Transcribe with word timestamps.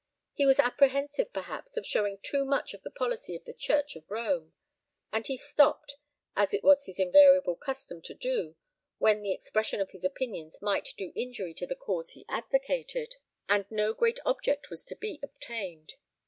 He 0.33 0.47
was 0.47 0.57
apprehensive, 0.57 1.31
perhaps, 1.31 1.77
of 1.77 1.85
showing 1.85 2.17
too 2.17 2.43
much 2.43 2.73
of 2.73 2.81
the 2.81 2.89
policy 2.89 3.35
of 3.35 3.45
the 3.45 3.53
church 3.53 3.95
of 3.95 4.09
Rome; 4.09 4.53
and 5.13 5.27
he 5.27 5.37
stopped, 5.37 5.97
as 6.35 6.55
it 6.55 6.63
was 6.63 6.87
his 6.87 6.97
invariable 6.99 7.55
custom 7.55 8.01
to 8.01 8.15
do 8.15 8.55
when 8.97 9.21
the 9.21 9.31
expression 9.31 9.79
of 9.79 9.91
his 9.91 10.03
opinions 10.03 10.59
might 10.59 10.91
do 10.97 11.13
injury 11.15 11.53
to 11.53 11.67
the 11.67 11.75
cause 11.75 12.13
he 12.13 12.25
advocated, 12.27 13.17
and 13.47 13.69
no 13.69 13.93
great 13.93 14.19
object 14.25 14.71
was 14.71 14.83
to 14.85 14.95
be 14.95 15.19
obtained. 15.21 15.93